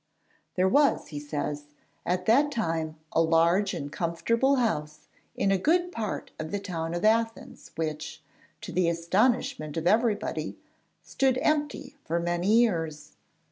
[0.55, 1.65] There was, he says,
[2.07, 6.95] at that time a large and comfortable house in a good part of the town
[6.95, 8.23] of Athens which,
[8.61, 10.57] to the astonishment of everybody,
[11.03, 13.11] stood empty for many years.